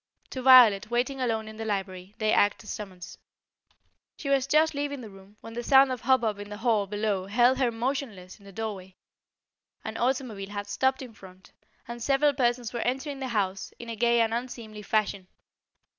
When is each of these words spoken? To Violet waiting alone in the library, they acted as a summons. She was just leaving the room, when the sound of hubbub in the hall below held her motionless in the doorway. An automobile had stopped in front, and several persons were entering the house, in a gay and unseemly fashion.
To 0.31 0.41
Violet 0.41 0.89
waiting 0.89 1.21
alone 1.21 1.47
in 1.47 1.57
the 1.57 1.63
library, 1.63 2.15
they 2.17 2.33
acted 2.33 2.63
as 2.63 2.71
a 2.71 2.73
summons. 2.73 3.19
She 4.17 4.29
was 4.29 4.47
just 4.47 4.73
leaving 4.73 5.01
the 5.01 5.11
room, 5.11 5.37
when 5.41 5.53
the 5.53 5.61
sound 5.61 5.91
of 5.91 6.01
hubbub 6.01 6.39
in 6.39 6.49
the 6.49 6.57
hall 6.57 6.87
below 6.87 7.27
held 7.27 7.59
her 7.59 7.69
motionless 7.71 8.39
in 8.39 8.45
the 8.45 8.51
doorway. 8.51 8.95
An 9.85 9.97
automobile 9.97 10.49
had 10.49 10.65
stopped 10.65 11.03
in 11.03 11.13
front, 11.13 11.51
and 11.87 12.01
several 12.01 12.33
persons 12.33 12.73
were 12.73 12.79
entering 12.81 13.19
the 13.19 13.27
house, 13.27 13.73
in 13.77 13.89
a 13.89 13.95
gay 13.95 14.21
and 14.21 14.33
unseemly 14.33 14.81
fashion. 14.81 15.27